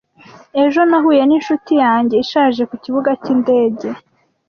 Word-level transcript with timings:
Ejo 0.63 0.79
nahuye 0.89 1.21
ninshuti 1.25 1.73
yanjye 1.83 2.15
ishaje 2.23 2.61
kukibuga 2.69 3.09
cyindege. 3.23 3.87